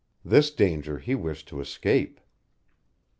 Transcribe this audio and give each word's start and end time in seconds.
This 0.25 0.49
danger 0.49 0.97
he 0.97 1.13
wished 1.13 1.47
to 1.49 1.61
escape. 1.61 2.19